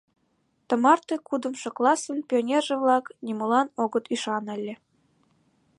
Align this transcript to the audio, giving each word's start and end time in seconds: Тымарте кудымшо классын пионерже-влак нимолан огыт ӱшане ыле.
Тымарте 0.67 1.15
кудымшо 1.27 1.69
классын 1.77 2.17
пионерже-влак 2.27 3.05
нимолан 3.25 3.67
огыт 3.83 4.05
ӱшане 4.13 4.51
ыле. 4.57 4.73